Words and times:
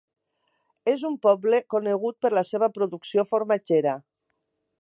És 0.93 1.03
un 1.09 1.17
poble 1.25 1.59
conegut 1.75 2.19
per 2.27 2.33
la 2.39 2.45
seva 2.53 2.73
producció 2.79 3.29
formatgera. 3.35 3.99